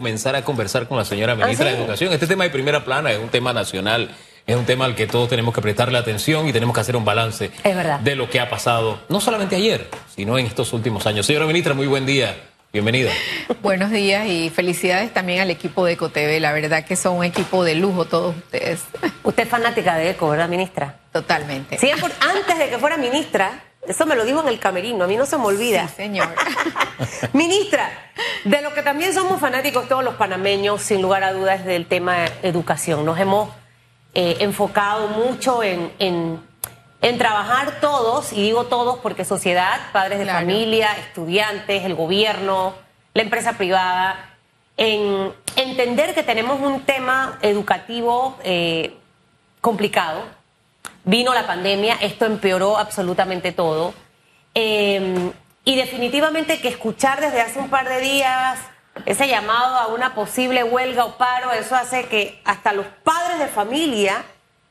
[0.00, 1.74] comenzar a conversar con la señora ministra ¿Ah, sí?
[1.76, 2.12] de Educación.
[2.12, 4.14] Este tema de primera plana es un tema nacional,
[4.46, 7.04] es un tema al que todos tenemos que prestarle atención y tenemos que hacer un
[7.04, 7.98] balance Es verdad.
[7.98, 11.26] de lo que ha pasado, no solamente ayer, sino en estos últimos años.
[11.26, 12.36] Señora ministra, muy buen día.
[12.72, 13.10] Bienvenida.
[13.60, 16.38] Buenos días y felicidades también al equipo de EcoTV.
[16.38, 18.82] La verdad que son un equipo de lujo todos ustedes.
[19.24, 20.94] Usted es fanática de ECO, ¿verdad, ministra?
[21.10, 21.76] Totalmente.
[21.76, 25.06] Sí, por- antes de que fuera ministra, eso me lo dijo en el camerino, a
[25.06, 25.88] mí no se me olvida.
[25.88, 26.28] Sí, señor.
[27.32, 27.88] Ministra,
[28.44, 31.86] de lo que también somos fanáticos todos los panameños, sin lugar a dudas, es del
[31.86, 33.04] tema educación.
[33.04, 33.50] Nos hemos
[34.14, 36.46] eh, enfocado mucho en, en-
[37.00, 40.40] en trabajar todos, y digo todos porque sociedad, padres de Claro.
[40.40, 42.74] familia, estudiantes, el gobierno,
[43.14, 44.34] la empresa privada,
[44.76, 48.96] en entender que tenemos un tema educativo eh,
[49.60, 50.22] complicado.
[51.04, 53.94] Vino la pandemia, esto empeoró absolutamente todo.
[54.54, 55.32] Eh,
[55.64, 58.58] y definitivamente que escuchar desde hace un par de días
[59.04, 63.48] ese llamado a una posible huelga o paro, eso hace que hasta los padres de
[63.48, 64.24] familia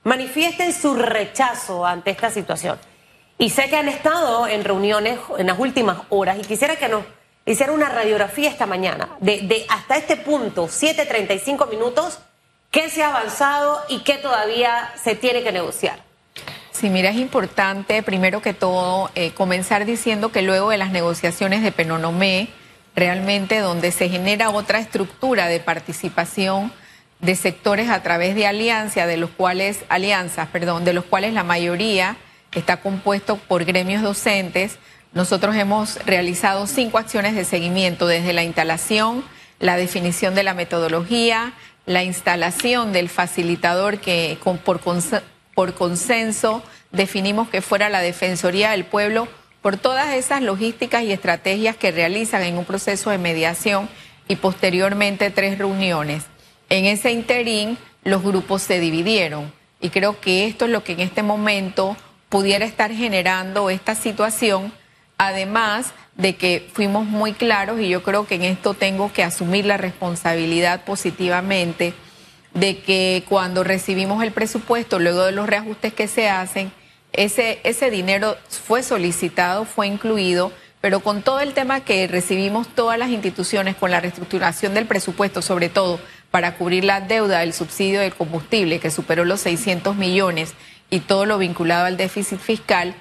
[0.04, 2.80] manifiesten su rechazo ante esta situación.
[3.38, 7.06] Y sé que han estado en reuniones en las últimas horas y quisiera que nos
[7.46, 12.20] hiciera una radiografía esta mañana de, de hasta este punto, 7.35 minutos,
[12.72, 16.07] qué se ha avanzado y qué todavía se tiene que negociar.
[16.80, 21.64] Sí, mira, es importante, primero que todo, eh, comenzar diciendo que luego de las negociaciones
[21.64, 22.50] de Penonomé,
[22.96, 26.72] realmente donde se genera otra estructura de participación
[27.20, 31.44] de sectores a través de alianzas, de los cuales, alianzas, perdón, de los cuales la
[31.44, 32.16] mayoría
[32.54, 34.78] está compuesto por gremios docentes,
[35.14, 39.24] nosotros hemos realizado cinco acciones de seguimiento, desde la instalación,
[39.60, 41.54] la definición de la metodología,
[41.88, 44.80] la instalación del facilitador que con- por,
[45.58, 49.28] por consenso definimos que fuera la Defensoría del Pueblo,
[49.64, 53.90] por todas esas logísticas y estrategias que realizan en un proceso de mediación
[54.28, 56.26] y posteriormente tres reuniones.
[56.70, 61.00] En ese interín los grupos se dividieron y creo que esto es lo que en
[61.00, 61.98] este momento
[62.30, 64.72] pudiera estar generando esta situación,
[65.18, 69.66] además de que fuimos muy claros y yo creo que en esto tengo que asumir
[69.66, 71.96] la responsabilidad positivamente
[72.54, 76.72] de que cuando recibimos el presupuesto, luego de los reajustes que se hacen,
[77.14, 83.00] ese, ese dinero fue solicitado, fue incluido, pero con todo el tema que recibimos todas
[83.00, 86.00] las instituciones, con la reestructuración del presupuesto, sobre todo
[86.32, 90.54] para cubrir la deuda del subsidio del combustible, que superó los 600 millones,
[90.90, 92.96] y todo lo vinculado al déficit fiscal,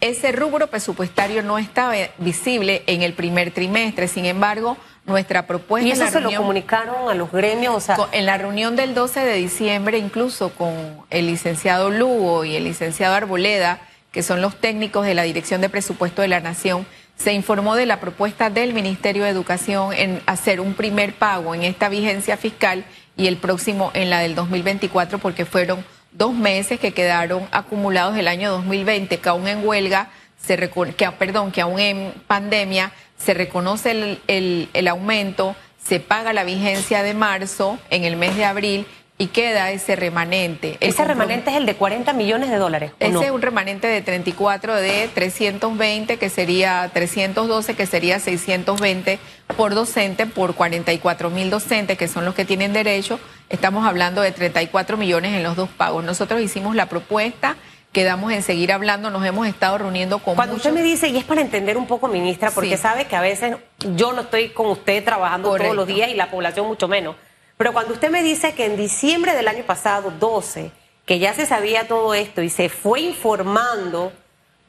[0.00, 4.08] ese rubro presupuestario no estaba visible en el primer trimestre.
[4.08, 7.96] Sin embargo, nuestra propuesta Y eso se lo reunión- comunicaron a los gremios, o sea,
[8.12, 10.74] en la reunión del 12 de diciembre, incluso con
[11.10, 13.80] el licenciado Lugo y el licenciado Arboleda,
[14.12, 16.86] que son los técnicos de la Dirección de Presupuesto de la Nación,
[17.16, 21.62] se informó de la propuesta del Ministerio de Educación en hacer un primer pago en
[21.64, 22.84] esta vigencia fiscal
[23.16, 28.28] y el próximo en la del 2024, porque fueron dos meses que quedaron acumulados del
[28.28, 30.10] año 2020, que aún en huelga,
[30.42, 30.56] se
[30.94, 36.44] que, perdón, que aún en pandemia se reconoce el, el- el aumento, se paga la
[36.44, 38.86] vigencia de marzo en el mes de abril
[39.20, 40.78] y queda ese remanente.
[40.80, 42.92] Ese remanente es el de 40 millones de dólares.
[42.92, 43.22] ¿o ese no?
[43.22, 49.18] es un remanente de 34 de 320, que sería 312, que sería 620
[49.58, 53.20] por docente, por 44 mil docentes, que son los que tienen derecho.
[53.50, 56.02] Estamos hablando de 34 millones en los dos pagos.
[56.02, 57.56] Nosotros hicimos la propuesta,
[57.92, 61.24] quedamos en seguir hablando, nos hemos estado reuniendo con Cuando usted me dice, y es
[61.24, 62.82] para entender un poco, ministra, porque Sí.
[62.82, 63.54] sabe que a veces
[63.96, 67.16] yo no estoy con usted trabajando todos los días y la población mucho menos.
[67.60, 70.70] Pero cuando usted me dice que en diciembre del año pasado, 12,
[71.04, 74.14] que ya se sabía todo esto y se fue informando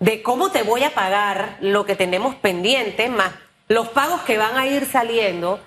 [0.02, 3.31] de cómo te voy a pagar lo que tenemos pendiente, más
[3.69, 5.62] los pagos que van a ir saliendo,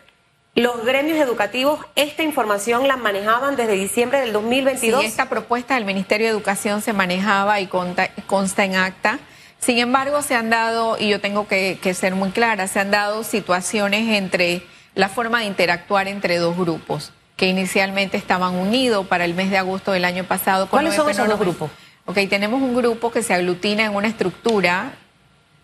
[0.55, 5.01] los gremios educativos, esta información la manejaban desde diciembre del 2022.
[5.01, 9.19] Sí, esta propuesta del Ministerio de Educación se manejaba y consta en acta.
[9.61, 12.91] Sin embargo, se han dado, y yo tengo que, que ser muy clara, se han
[12.91, 14.63] dado situaciones entre
[14.95, 19.59] la forma de interactuar entre dos grupos que inicialmente estaban unidos para el mes de
[19.59, 20.69] agosto del año pasado.
[20.69, 21.71] con ¿Cuáles son esos dos grupos?
[22.07, 24.93] Ok, tenemos un grupo que se aglutina en una estructura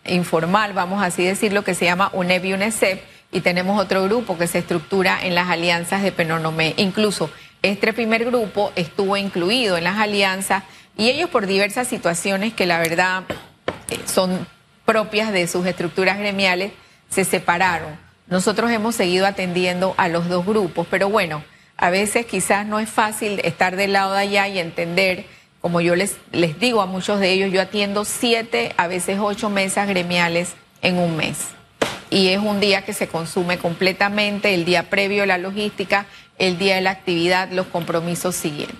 [0.05, 4.47] informal, vamos así decirlo, que se llama UNEP y UNECEP, y tenemos otro grupo que
[4.47, 6.73] se estructura en las alianzas de Penonomé.
[6.77, 7.29] Incluso
[7.61, 10.63] este primer grupo estuvo incluido en las alianzas
[10.97, 13.23] y ellos por diversas situaciones que la verdad
[13.89, 14.47] eh, son
[14.85, 16.73] propias de sus estructuras gremiales,
[17.09, 18.10] se separaron.
[18.31, 21.43] Nosotros hemos seguido atendiendo a los dos grupos, pero bueno,
[21.75, 25.25] a veces quizás no es fácil estar del lado de allá y entender,
[25.59, 29.49] como yo les, les digo a muchos de ellos, yo atiendo siete, a veces ocho
[29.49, 31.49] mesas gremiales en un mes.
[32.09, 36.05] y es un día que se consume completamente, el día previo la logística,
[36.37, 38.77] el día de la actividad, los compromisos siguientes.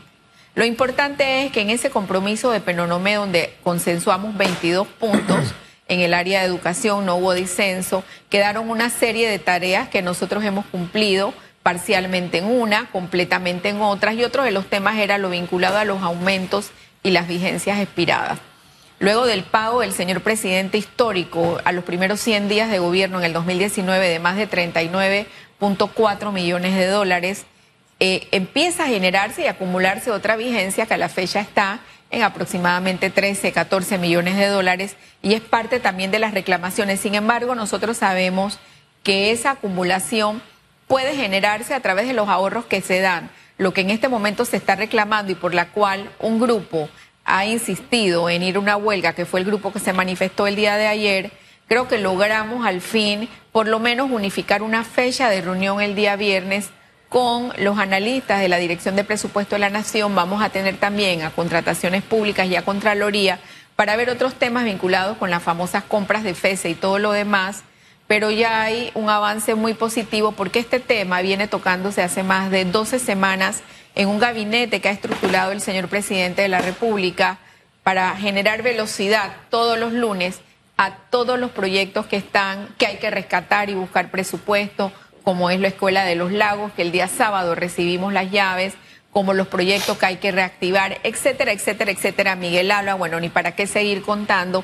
[0.55, 5.53] Lo importante es que en ese compromiso de Penonomé, donde consensuamos 22 puntos
[5.91, 10.41] en el área de educación, no hubo disenso, quedaron una serie de tareas que nosotros
[10.45, 11.33] hemos cumplido
[11.63, 15.83] parcialmente en una, completamente en otras, y otro de los temas era lo vinculado a
[15.83, 16.71] los aumentos
[17.03, 18.39] y las vigencias expiradas.
[18.99, 23.25] Luego del pago del señor presidente histórico a los primeros 100 días de gobierno en
[23.25, 27.43] el 2019 de más de 39.4 millones de dólares,
[27.99, 33.09] eh, empieza a generarse y acumularse otra vigencia que a la fecha está en aproximadamente
[33.09, 36.99] 13, 14 millones de dólares y es parte también de las reclamaciones.
[36.99, 38.59] Sin embargo, nosotros sabemos
[39.03, 40.41] que esa acumulación
[40.87, 43.29] puede generarse a través de los ahorros que se dan.
[43.57, 46.89] Lo que en este momento se está reclamando y por la cual un grupo
[47.23, 50.55] ha insistido en ir a una huelga, que fue el grupo que se manifestó el
[50.55, 51.31] día de ayer,
[51.67, 56.15] creo que logramos al fin por lo menos unificar una fecha de reunión el día
[56.15, 56.71] viernes
[57.11, 60.15] con los analistas de la Dirección de Presupuesto de la Nación.
[60.15, 63.37] Vamos a tener también a contrataciones públicas y a Contraloría
[63.75, 67.63] para ver otros temas vinculados con las famosas compras de FESE y todo lo demás.
[68.07, 72.63] Pero ya hay un avance muy positivo porque este tema viene tocándose hace más de
[72.63, 73.61] 12 semanas
[73.93, 77.39] en un gabinete que ha estructurado el señor presidente de la República
[77.83, 80.39] para generar velocidad todos los lunes
[80.77, 84.93] a todos los proyectos que están, que hay que rescatar y buscar presupuesto,
[85.23, 88.73] como es la Escuela de los Lagos, que el día sábado recibimos las llaves,
[89.11, 92.35] como los proyectos que hay que reactivar, etcétera, etcétera, etcétera.
[92.35, 94.63] Miguel habla, bueno, ni para qué seguir contando.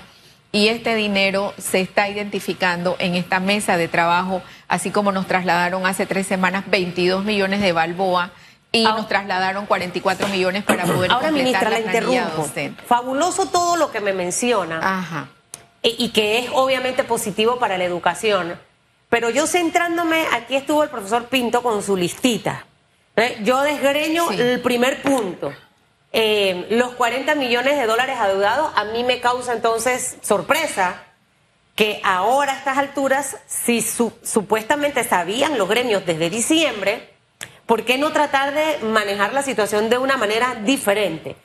[0.51, 5.85] Y este dinero se está identificando en esta mesa de trabajo, así como nos trasladaron
[5.85, 8.31] hace tres semanas 22 millones de Balboa
[8.71, 12.49] y nos trasladaron 44 millones para poder Ahora, ministra, la interrumpo.
[12.85, 14.79] Fabuloso todo lo que me menciona.
[14.81, 15.29] Ajá.
[15.83, 18.59] Y, que es obviamente positivo para la educación.
[19.09, 22.65] Pero yo centrándome, aquí estuvo el profesor Pinto con su listita.
[23.15, 23.37] ¿eh?
[23.43, 25.53] Yo desgreño el primer punto.
[26.11, 31.03] Eh, los 40 millones de dólares adeudados, a mí me causa entonces sorpresa
[31.75, 37.13] que ahora a estas alturas, si supuestamente sabían los gremios desde diciembre,
[37.67, 41.35] ¿por qué no tratar de manejar la situación de una manera diferente?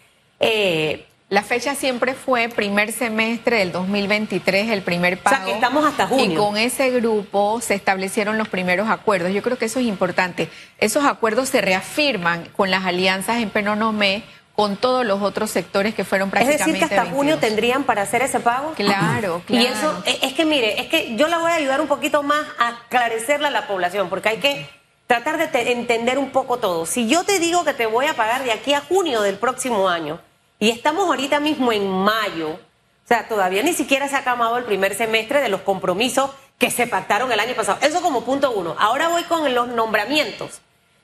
[0.40, 5.34] Eh, la fecha siempre fue primer semestre del 2023, el primer pago.
[5.34, 6.30] O sea, que estamos hasta junio.
[6.30, 9.32] Y con ese grupo se establecieron los primeros acuerdos.
[9.32, 10.50] Yo creo que eso es importante.
[10.76, 14.24] Esos acuerdos se reafirman con las alianzas en Penonomé,
[14.54, 16.70] con todos los otros sectores que fueron prácticamente.
[16.70, 18.74] Es decir, que hasta junio tendrían para hacer ese pago.
[18.74, 19.64] Claro, claro.
[19.64, 22.46] Y eso, es que mire, es que yo la voy a ayudar un poquito más
[22.58, 24.68] a aclarecerle a la población, porque hay que
[25.06, 26.84] tratar de entender un poco todo.
[26.84, 29.88] Si yo te digo que te voy a pagar de aquí a junio del próximo
[29.88, 30.20] año,
[30.62, 34.64] y estamos ahorita mismo en mayo, o sea, todavía ni siquiera se ha acabado el
[34.64, 37.80] primer semestre de los compromisos que se pactaron el año pasado.
[37.82, 38.76] Eso como punto uno.
[38.78, 40.60] Ahora voy con los nombramientos.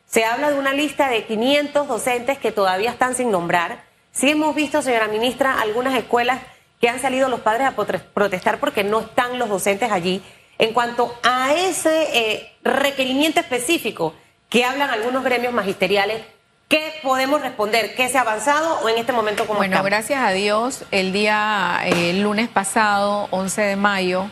[0.07, 3.83] Se habla de una lista de 500 docentes que todavía están sin nombrar.
[4.13, 6.39] Sí hemos visto, señora ministra, algunas escuelas
[6.81, 7.75] que han salido los padres a
[8.15, 10.23] protestar porque no están los docentes allí
[10.59, 14.15] en cuanto a ese eh, requerimiento específico
[14.49, 16.23] que hablan algunos gremios magisteriales,
[16.69, 17.95] ¿qué podemos responder?
[17.95, 21.81] ¿Qué se ha avanzado o en este momento cómo Bueno, gracias a Dios, el día
[21.85, 24.31] eh, el lunes pasado, 11 de mayo,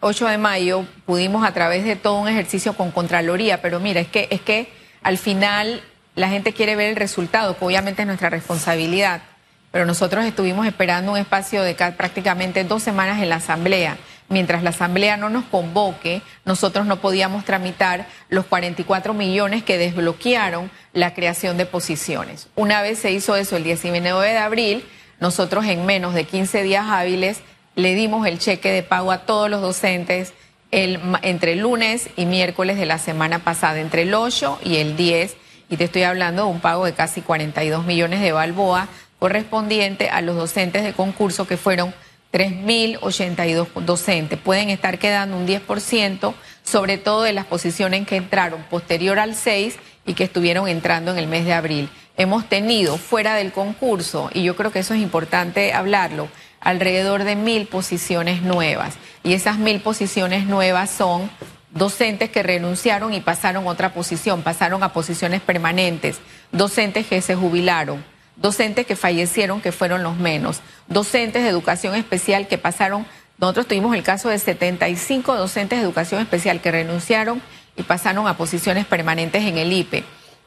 [0.00, 4.08] 8 de mayo, pudimos a través de todo un ejercicio con Contraloría, pero mira, es
[4.08, 4.72] que, es que
[5.02, 5.82] al final
[6.14, 9.22] la gente quiere ver el resultado, que obviamente es nuestra responsabilidad,
[9.70, 13.96] pero nosotros estuvimos esperando un espacio de prácticamente dos semanas en la Asamblea
[14.32, 20.70] mientras la Asamblea no nos convoque, nosotros no podíamos tramitar los 44 millones que desbloquearon
[20.92, 22.48] la creación de posiciones.
[22.56, 24.84] Una vez se hizo eso el 19 de abril,
[25.20, 27.42] nosotros en menos de 15 días hábiles
[27.76, 30.32] le dimos el cheque de pago a todos los docentes
[30.70, 35.36] entre lunes y miércoles de la semana pasada, entre el 8 y el 10,
[35.68, 40.22] y te estoy hablando de un pago de casi 42 millones de balboa correspondiente a
[40.22, 41.94] los docentes de concurso que fueron
[42.32, 44.38] 3.082 docentes.
[44.38, 46.34] Pueden estar quedando un 10%,
[46.64, 51.18] sobre todo de las posiciones que entraron posterior al 6 y que estuvieron entrando en
[51.18, 51.88] el mes de abril.
[52.16, 56.28] Hemos tenido fuera del concurso, y yo creo que eso es importante hablarlo,
[56.60, 58.94] alrededor de mil posiciones nuevas.
[59.24, 61.30] Y esas mil posiciones nuevas son
[61.70, 66.18] docentes que renunciaron y pasaron a otra posición, pasaron a posiciones permanentes,
[66.50, 68.04] docentes que se jubilaron,
[68.36, 73.06] docentes que fallecieron, que fueron los menos, docentes de educación especial que pasaron,
[73.38, 77.42] nosotros tuvimos el caso de 75 docentes de educación especial que renunciaron
[77.76, 80.04] y pasaron a posiciones permanentes en el IPE.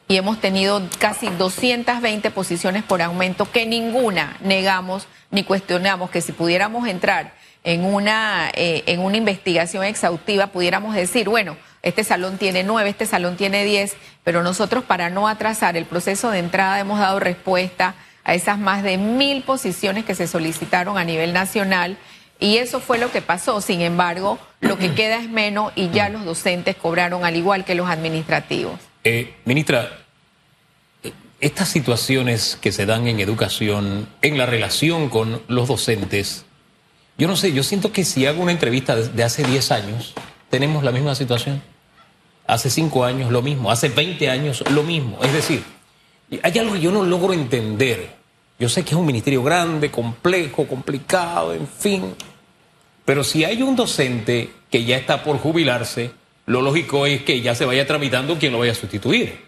[0.07, 6.31] Y hemos tenido casi 220 posiciones por aumento que ninguna negamos ni cuestionamos que si
[6.31, 12.63] pudiéramos entrar en una, eh, en una investigación exhaustiva pudiéramos decir, bueno, este salón tiene
[12.63, 16.99] nueve, este salón tiene diez, pero nosotros para no atrasar el proceso de entrada hemos
[16.99, 21.95] dado respuesta a esas más de mil posiciones que se solicitaron a nivel nacional
[22.39, 23.61] y eso fue lo que pasó.
[23.61, 27.75] Sin embargo, lo que queda es menos y ya los docentes cobraron al igual que
[27.75, 28.79] los administrativos.
[29.03, 29.99] Eh, ministra,
[31.39, 36.45] estas situaciones que se dan en educación, en la relación con los docentes,
[37.15, 40.15] yo no sé, yo siento que si hago una entrevista de hace 10 años,
[40.49, 41.61] tenemos la misma situación.
[42.47, 45.17] Hace 5 años lo mismo, hace 20 años lo mismo.
[45.23, 45.63] Es decir,
[46.43, 48.15] hay algo que yo no logro entender.
[48.59, 52.15] Yo sé que es un ministerio grande, complejo, complicado, en fin.
[53.03, 56.11] Pero si hay un docente que ya está por jubilarse,
[56.45, 59.43] lo lógico es que ya se vaya tramitando quien lo vaya a sustituir.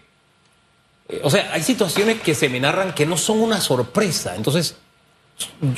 [1.08, 4.36] Eh, o sea, hay situaciones que se me narran que no son una sorpresa.
[4.36, 4.76] Entonces,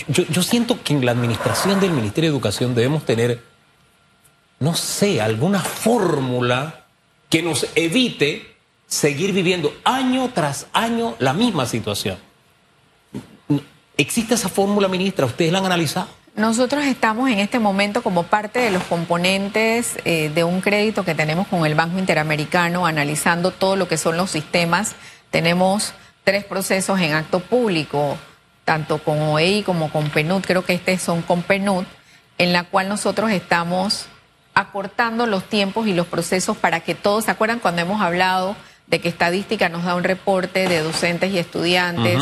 [0.08, 3.42] yo, siento que en la administración del Ministerio de Educación debemos tener,
[4.58, 6.79] no sé, alguna fórmula
[7.30, 8.54] que nos evite
[8.86, 12.18] seguir viviendo año tras año la misma situación.
[13.96, 15.24] ¿Existe esa fórmula, ministra?
[15.24, 16.08] ¿Ustedes la han analizado?
[16.36, 21.14] Nosotros estamos en este momento como parte de los componentes eh, de un crédito que
[21.14, 24.94] tenemos con el Banco Interamericano, analizando todo lo que son los sistemas.
[25.30, 25.92] Tenemos
[26.24, 28.16] tres procesos en acto público
[28.64, 31.84] tanto con OEI como con PNUD, creo que este son con PNUD,
[32.38, 34.06] en la cual nosotros estamos
[34.60, 39.00] acortando los tiempos y los procesos para que todos, ¿se acuerdan cuando hemos hablado de
[39.00, 42.20] que estadística nos da un reporte de docentes y estudiantes?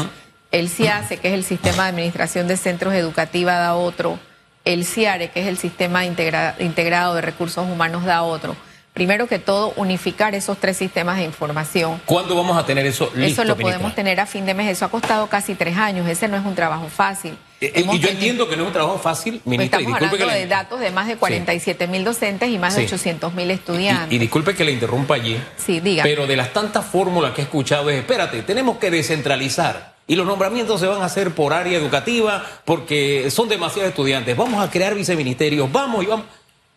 [0.50, 4.18] El CIACE, que es el Sistema de Administración de Centros Educativos, da otro.
[4.64, 8.56] El CIARE, que es el Sistema Integrado de Recursos Humanos, da otro
[8.98, 12.00] primero que todo, unificar esos tres sistemas de información.
[12.04, 14.68] ¿Cuándo vamos a tener eso listo, Eso lo podemos tener a fin de mes.
[14.72, 16.08] Eso ha costado casi tres años.
[16.08, 17.38] Ese no es un trabajo fácil.
[17.60, 19.80] Eh, eh, y yo entiendo que no es un trabajo fácil, ministra.
[19.80, 23.50] Estamos hablando de datos de más de 47 mil docentes y más de 800 mil
[23.50, 24.12] estudiantes.
[24.12, 25.38] Y, disculpe que le interrumpa allí.
[25.56, 26.04] Sí, diga.
[26.04, 29.96] Pero de las tantas fórmulas que he escuchado es, espérate, tenemos que descentralizar.
[30.06, 34.36] Y los nombramientos se van a hacer por área educativa porque son demasiados estudiantes.
[34.36, 36.26] Vamos a crear viceministerios, vamos y vamos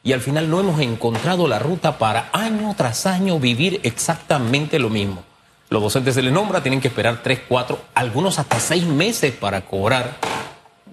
[0.03, 4.89] y al final no hemos encontrado la ruta para año tras año vivir exactamente lo
[4.89, 5.23] mismo.
[5.69, 9.61] Los docentes se les nombra, tienen que esperar tres, cuatro, algunos hasta seis meses para
[9.61, 10.17] cobrar,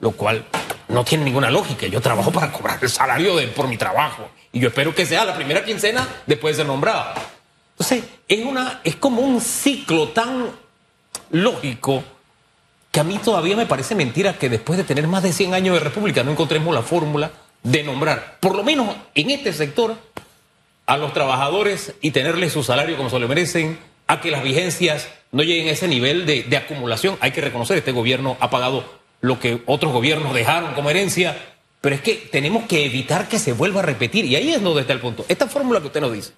[0.01, 0.45] lo cual
[0.89, 1.87] no tiene ninguna lógica.
[1.87, 5.35] Yo trabajo para cobrar el salario por mi trabajo y yo espero que sea la
[5.35, 7.13] primera quincena después de ser nombrado.
[7.73, 10.51] Entonces, es, una, es como un ciclo tan
[11.31, 12.03] lógico
[12.91, 15.75] que a mí todavía me parece mentira que después de tener más de 100 años
[15.75, 17.31] de república no encontremos la fórmula
[17.63, 19.97] de nombrar, por lo menos en este sector,
[20.87, 25.09] a los trabajadores y tenerles su salario como se lo merecen, a que las vigencias
[25.33, 27.19] no lleguen a ese nivel de, de acumulación.
[27.21, 31.37] Hay que reconocer, este gobierno ha pagado lo que otros gobiernos dejaron como herencia,
[31.81, 34.25] pero es que tenemos que evitar que se vuelva a repetir.
[34.25, 35.25] Y ahí es donde está el punto.
[35.29, 36.33] Esta fórmula que usted nos dice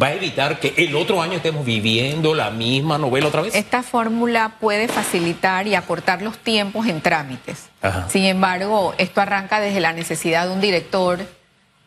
[0.00, 3.54] va a evitar que el otro año estemos viviendo la misma novela otra vez?
[3.54, 7.68] Esta fórmula puede facilitar y acortar los tiempos en trámites.
[8.08, 11.18] Sin embargo, esto arranca desde la necesidad de un director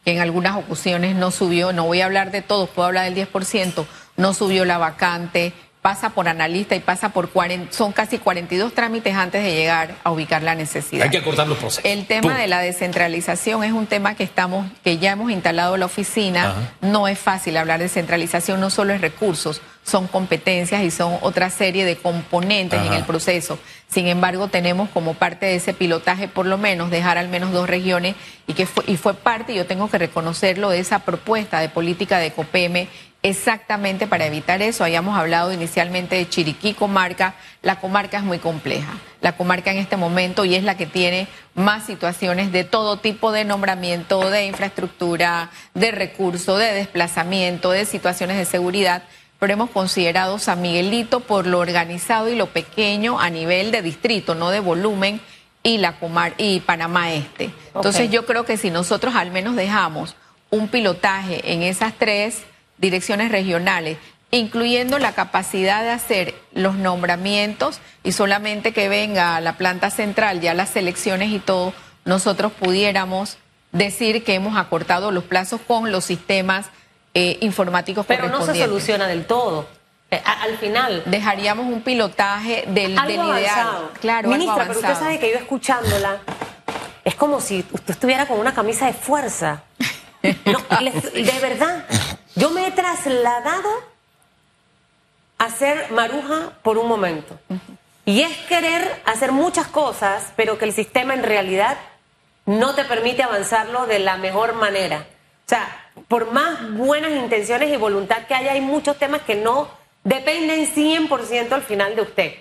[0.03, 3.27] que en algunas ocasiones no subió, no voy a hablar de todos, puedo hablar del
[3.27, 3.85] 10%,
[4.17, 9.15] no subió la vacante, pasa por analista y pasa por 40, son casi 42 trámites
[9.15, 11.03] antes de llegar a ubicar la necesidad.
[11.03, 11.83] Hay que acortar los procesos.
[11.85, 15.85] El tema de la descentralización es un tema que estamos, que ya hemos instalado la
[15.85, 16.71] oficina.
[16.79, 21.49] No es fácil hablar de centralización, no solo es recursos, son competencias y son otra
[21.49, 23.59] serie de componentes en el proceso.
[23.87, 27.69] Sin embargo, tenemos como parte de ese pilotaje, por lo menos, dejar al menos dos
[27.69, 28.15] regiones
[28.47, 32.17] y que fue, y fue parte, yo tengo que reconocerlo, de esa propuesta de política
[32.17, 32.87] de COPEME
[33.23, 34.83] exactamente para evitar eso.
[34.83, 37.35] Habíamos hablado inicialmente de Chiriquí comarca.
[37.61, 38.91] La comarca es muy compleja.
[39.21, 43.31] La comarca en este momento y es la que tiene más situaciones de todo tipo
[43.31, 49.03] de nombramiento, de infraestructura, de recursos, de desplazamiento, de situaciones de seguridad.
[49.43, 54.35] Pero hemos considerado San Miguelito por lo organizado y lo pequeño a nivel de distrito,
[54.35, 55.19] no de volumen,
[55.62, 57.50] y la comar y Panamá Este.
[57.75, 60.15] Entonces yo creo que si nosotros al menos dejamos
[60.50, 62.43] un pilotaje en esas tres
[62.77, 63.97] direcciones regionales,
[64.31, 70.39] incluyendo la capacidad de hacer los nombramientos y solamente que venga a la planta central
[70.39, 71.73] ya las elecciones y todo,
[72.05, 73.38] nosotros pudiéramos
[73.73, 76.67] decir que hemos acortado los plazos con los sistemas
[77.13, 79.67] eh, informáticos Pero no se soluciona del todo.
[80.10, 81.03] Eh, al final.
[81.05, 83.89] Dejaríamos un pilotaje del, algo ideal.
[84.00, 86.20] Claro, Ministra, pero usted sabe que yo escuchándola,
[87.03, 89.63] es como si usted estuviera con una camisa de fuerza.
[90.22, 91.86] de verdad.
[92.36, 93.70] Yo me he trasladado
[95.38, 97.38] a ser maruja por un momento.
[98.05, 101.77] Y es querer hacer muchas cosas, pero que el sistema en realidad
[102.46, 105.05] no te permite avanzarlo de la mejor manera.
[105.46, 109.69] O sea, por más buenas intenciones y voluntad que haya, hay muchos temas que no
[110.03, 112.33] dependen 100% al final de usted.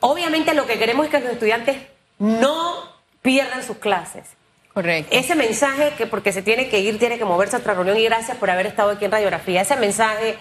[0.00, 1.76] Obviamente lo que queremos es que los estudiantes
[2.18, 4.24] no pierdan sus clases.
[4.72, 5.14] Correcto.
[5.14, 8.04] Ese mensaje que porque se tiene que ir, tiene que moverse a otra reunión y
[8.04, 9.62] gracias por haber estado aquí en Radiografía.
[9.62, 10.38] Ese mensaje,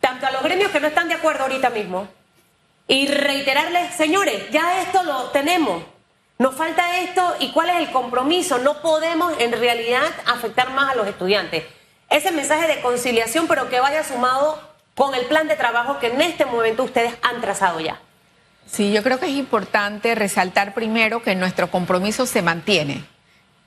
[0.00, 2.06] tanto a los gremios que no están de acuerdo ahorita mismo,
[2.86, 5.82] y reiterarles, señores, ya esto lo tenemos.
[6.38, 8.58] Nos falta esto y cuál es el compromiso.
[8.58, 11.64] No podemos en realidad afectar más a los estudiantes.
[12.10, 14.60] Ese mensaje de conciliación, pero que vaya sumado
[14.94, 18.00] con el plan de trabajo que en este momento ustedes han trazado ya.
[18.66, 23.04] Sí, yo creo que es importante resaltar primero que nuestro compromiso se mantiene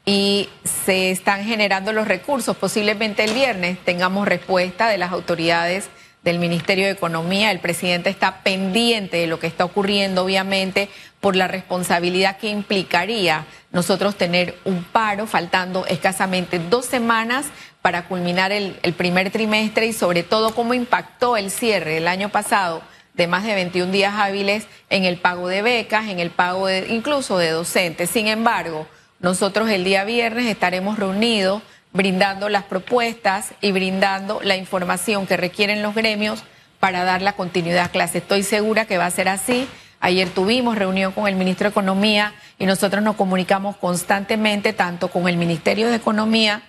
[0.05, 2.57] y se están generando los recursos.
[2.57, 5.89] Posiblemente el viernes tengamos respuesta de las autoridades
[6.27, 7.51] del Ministerio de Economía.
[7.51, 10.89] El presidente está pendiente de lo que está ocurriendo, obviamente,
[11.21, 17.45] por la responsabilidad que implicaría nosotros tener un paro, faltando escasamente dos semanas
[17.81, 22.27] para culminar el, el primer trimestre y sobre todo cómo impactó el cierre del año
[22.27, 22.81] pasado
[23.13, 26.87] de más de 21 días hábiles en el pago de becas, en el pago de,
[26.89, 28.09] incluso de docentes.
[28.09, 28.85] Sin embargo,
[29.21, 31.63] nosotros el día viernes estaremos reunidos
[31.97, 36.43] brindando las propuestas y brindando la información que requieren los gremios
[36.79, 38.19] para dar la continuidad a clase.
[38.19, 39.67] Estoy segura que va a ser así.
[39.99, 45.27] Ayer tuvimos reunión con el ministro de Economía y nosotros nos comunicamos constantemente tanto con
[45.27, 46.61] el Ministerio de Economía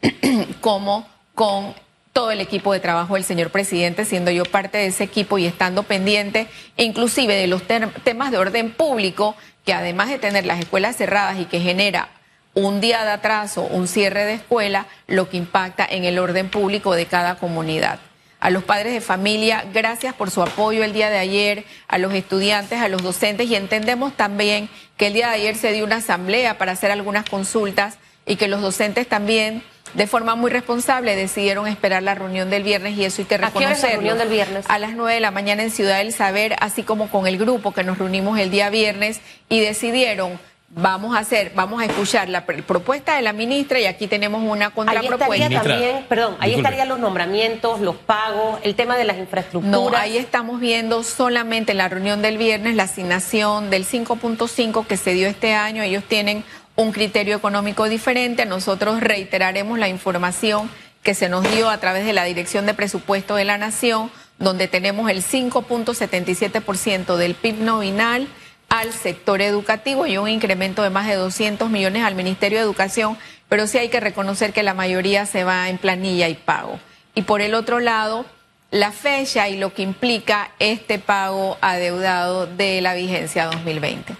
[0.60, 1.74] como con
[2.12, 5.46] todo el equipo de trabajo del señor presidente, siendo yo parte de ese equipo y
[5.46, 10.96] estando pendiente inclusive de los temas de orden público, que además de tener las escuelas
[10.96, 12.08] cerradas y que genera
[12.56, 16.94] un día de atraso, un cierre de escuela, lo que impacta en el orden público
[16.94, 17.98] de cada comunidad.
[18.40, 22.14] A los padres de familia, gracias por su apoyo el día de ayer, a los
[22.14, 25.96] estudiantes, a los docentes y entendemos también que el día de ayer se dio una
[25.96, 31.66] asamblea para hacer algunas consultas y que los docentes también de forma muy responsable decidieron
[31.66, 33.68] esperar la reunión del viernes y eso hay que reconocerlo.
[33.68, 34.64] ¿A qué la reunión del viernes?
[34.68, 37.72] A las nueve de la mañana en Ciudad del Saber, así como con el grupo
[37.72, 40.38] que nos reunimos el día viernes y decidieron
[40.68, 44.70] vamos a hacer, vamos a escuchar la propuesta de la ministra y aquí tenemos una
[44.70, 45.26] contrapropuesta.
[45.26, 49.72] Ahí estaría también, perdón, ahí estarían los nombramientos, los pagos, el tema de las infraestructuras.
[49.72, 54.96] No, ahí estamos viendo solamente en la reunión del viernes la asignación del 5.5 que
[54.96, 55.82] se dio este año.
[55.82, 58.44] Ellos tienen un criterio económico diferente.
[58.44, 60.68] Nosotros reiteraremos la información
[61.02, 64.66] que se nos dio a través de la Dirección de Presupuesto de la Nación, donde
[64.66, 68.28] tenemos el 5.77% del PIB nominal
[68.78, 73.16] al sector educativo y un incremento de más de 200 millones al Ministerio de Educación,
[73.48, 76.78] pero sí hay que reconocer que la mayoría se va en planilla y pago.
[77.14, 78.26] Y por el otro lado,
[78.70, 84.14] la fecha y lo que implica este pago adeudado de la vigencia 2020.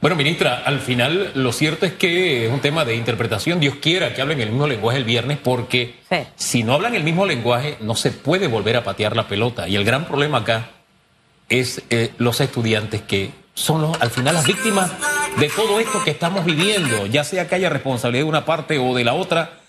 [0.00, 3.58] Bueno, ministra, al final lo cierto es que es un tema de interpretación.
[3.58, 5.94] Dios quiera que hablen el mismo lenguaje el viernes, porque
[6.36, 9.66] si no hablan el mismo lenguaje, no se puede volver a patear la pelota.
[9.66, 10.68] Y el gran problema acá
[11.48, 14.90] es eh, los estudiantes que son los, al final las víctimas
[15.38, 18.94] de todo esto que estamos viviendo, ya sea que haya responsabilidad de una parte o
[18.94, 19.60] de la otra.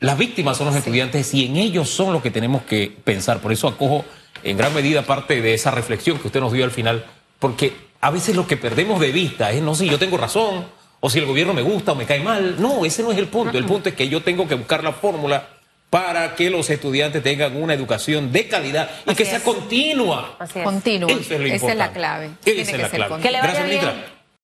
[0.00, 3.38] Las víctimas son los estudiantes y en ellos son los que tenemos que pensar.
[3.38, 4.04] Por eso acojo
[4.42, 7.06] en gran medida parte de esa reflexión que usted nos dio al final,
[7.38, 10.66] porque a veces lo que perdemos de vista es no si yo tengo razón
[10.98, 12.56] o si el gobierno me gusta o me cae mal.
[12.60, 13.56] No, ese no es el punto.
[13.56, 15.48] El punto es que yo tengo que buscar la fórmula
[15.92, 20.38] para que los estudiantes tengan una educación de calidad y que sea continua.
[20.64, 21.12] Continua.
[21.12, 21.34] Esa
[21.72, 22.30] es, la clave.
[22.46, 23.22] Esa es la clave.
[23.22, 24.11] Que le vaya Gracias, ministra.